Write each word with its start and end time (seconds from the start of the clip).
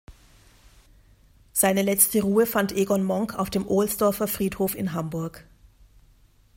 Seine 1.53 1.83
letzte 1.83 2.23
Ruhe 2.23 2.47
fand 2.47 2.71
Egon 2.71 3.03
Monk 3.03 3.35
auf 3.35 3.51
dem 3.51 3.67
Ohlsdorfer 3.67 4.27
Friedhof 4.27 4.73
in 4.73 4.93
Hamburg. 4.93 5.45